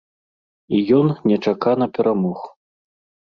І 0.77 0.79
ён 0.99 1.11
нечакана 1.31 1.85
перамог. 1.97 2.39